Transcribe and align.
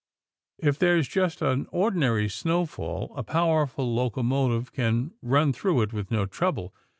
If 0.57 0.79
there's 0.79 1.07
just 1.07 1.43
an 1.43 1.67
ordinary 1.71 2.27
snowfall, 2.27 3.13
a 3.15 3.21
powerful 3.21 3.93
locomotive 3.93 4.71
can 4.73 5.11
run 5.21 5.53
through 5.53 5.83
it 5.83 5.93
with 5.93 6.09
no 6.09 6.25
trouble. 6.25 6.73